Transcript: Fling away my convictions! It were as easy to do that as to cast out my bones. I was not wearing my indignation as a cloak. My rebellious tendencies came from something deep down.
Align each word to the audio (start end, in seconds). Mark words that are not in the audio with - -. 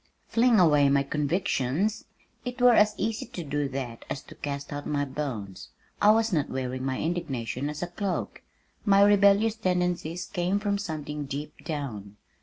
Fling 0.25 0.59
away 0.59 0.89
my 0.89 1.03
convictions! 1.03 2.05
It 2.43 2.59
were 2.59 2.73
as 2.73 2.95
easy 2.97 3.27
to 3.27 3.43
do 3.43 3.69
that 3.69 4.03
as 4.09 4.23
to 4.23 4.33
cast 4.33 4.73
out 4.73 4.87
my 4.87 5.05
bones. 5.05 5.69
I 6.01 6.09
was 6.09 6.33
not 6.33 6.49
wearing 6.49 6.83
my 6.83 6.99
indignation 6.99 7.69
as 7.69 7.83
a 7.83 7.87
cloak. 7.87 8.41
My 8.83 9.03
rebellious 9.03 9.53
tendencies 9.57 10.25
came 10.25 10.57
from 10.57 10.79
something 10.79 11.25
deep 11.25 11.63
down. 11.63 12.17